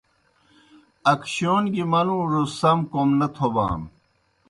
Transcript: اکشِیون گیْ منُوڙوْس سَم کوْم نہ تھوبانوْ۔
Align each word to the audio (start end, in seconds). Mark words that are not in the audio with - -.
اکشِیون 1.11 1.63
گیْ 1.73 1.83
منُوڙوْس 1.91 2.51
سَم 2.59 2.79
کوْم 2.91 3.09
نہ 3.19 3.27
تھوبانوْ۔ 3.35 3.87